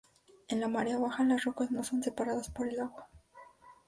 [0.47, 3.07] En la marea baja, las rocas no son separadas por el agua.